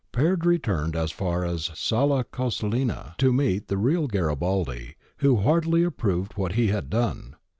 [0.11, 6.33] Peard returned as far as Sala Consilina to meet the real Garibaldi, who heartily approved
[6.33, 7.35] what he had done.